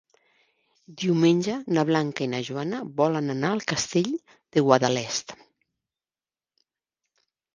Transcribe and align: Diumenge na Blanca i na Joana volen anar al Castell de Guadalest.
Diumenge 1.01 1.57
na 1.77 1.81
Blanca 1.89 2.23
i 2.25 2.27
na 2.31 2.39
Joana 2.47 2.79
volen 3.01 3.29
anar 3.33 3.51
al 3.57 3.61
Castell 3.73 4.09
de 4.57 4.63
Guadalest. 4.69 5.35